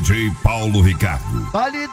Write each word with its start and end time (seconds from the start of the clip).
DJ 0.00 0.30
Paulo 0.42 0.80
Ricardo. 0.80 1.46
Vale, 1.52 1.86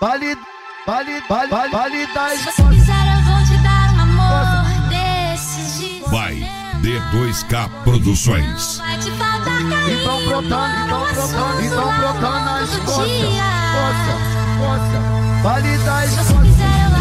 vale, 0.00 0.36
vale, 0.84 1.22
vale, 1.28 1.48
vale, 1.48 1.70
vale 1.70 2.06
das 2.12 2.38
Se 2.40 2.44
você 2.44 2.62
quiser, 2.64 3.14
eu 3.14 3.22
vou 3.22 3.44
te 3.44 3.62
dar 3.62 3.94
um 3.94 4.00
amor 4.00 4.88
desses 4.88 5.78
dias. 5.78 6.10
Vai, 6.10 6.44
D2K 6.82 7.68
Produções. 7.84 8.78
Vai 8.78 8.98
te 8.98 9.10
faltar 9.12 9.68
carinho. 9.68 10.00
Então 10.00 10.24
brotando, 10.26 10.74
então 10.84 11.14
brotando, 11.14 11.62
então 11.62 11.96
brotando 11.98 12.84
costas. 12.84 13.08
dia. 13.08 13.44
Força, 13.72 14.14
força. 14.58 14.98
Vale 15.42 15.78
das 15.78 16.10
Se 16.10 16.16
você 16.16 16.34
quiser, 16.34 16.84
eu 16.84 16.91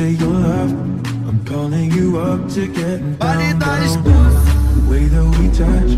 a 0.02 0.08
piece 0.08 0.22
of 0.22 0.22
your 0.22 0.40
love. 0.40 0.72
I'm 1.28 1.46
calling 1.46 1.92
you 1.92 2.18
up 2.18 2.50
to 2.52 2.68
get 2.68 3.20
down, 3.20 3.60
down. 3.60 4.04
The 4.04 4.90
way 4.90 5.06
that 5.06 5.24
we 5.38 5.48
touch 5.50 5.92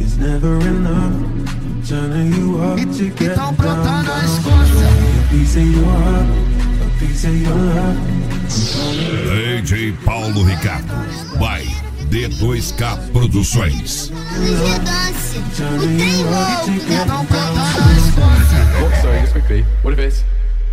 is 0.00 0.16
never 0.18 0.60
enough. 0.60 1.14
I'm 1.14 1.82
turning 1.82 2.32
you 2.34 2.58
up 2.58 2.78
to 2.78 3.10
get 3.10 3.36
down, 3.36 3.54
down. 3.56 4.06
A 4.06 5.28
piece 5.30 5.56
of 5.56 5.70
your 5.70 5.84
heart, 5.84 6.26
a 6.82 6.98
piece 6.98 7.24
of 7.24 7.42
your 7.42 7.54
love. 7.54 7.96
DJ 8.48 9.92
Paulo 10.04 10.44
Ricardo. 10.44 10.94
Vai, 11.38 11.64
D2K 12.10 13.10
Produções. 13.12 14.12
Sorry, 19.02 19.20
just 19.20 19.32
quickly. 19.32 19.64
What 19.82 19.92
if 19.94 19.98
it's 19.98 20.37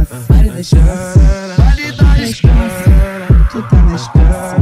escassa, 0.00 0.32
vale 0.32 0.50
da 0.50 0.60
escassa, 0.60 1.54
vale 1.58 1.92
da 1.92 2.22
escassa, 2.22 2.90
tu 3.50 3.62
tá 3.62 3.76
na 3.82 3.94
escassa, 3.94 4.56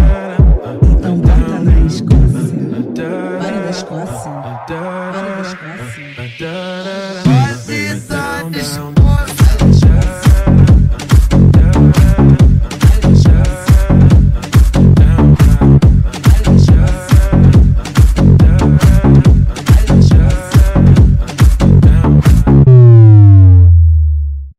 então 0.83 1.17
bota 1.19 1.59
na 1.61 1.81
escassa, 1.87 2.55
vale 3.39 3.61
da 3.61 3.71
escassa, 3.71 4.31
vale 4.69 5.30